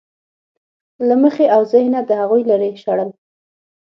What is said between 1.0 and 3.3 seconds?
له مخې او ذهنه د هغوی لرې شړل.